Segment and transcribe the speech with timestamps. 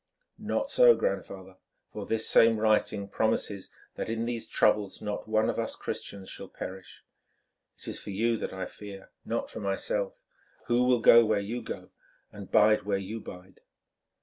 [0.39, 1.57] "Not so, grandfather,
[1.93, 6.47] for this same writing promises that in these troubles not one of us Christians shall
[6.47, 7.03] perish.
[7.77, 10.19] It is for you that I fear, not for myself,
[10.65, 11.91] who will go where you go,
[12.31, 13.61] and bide where you bide.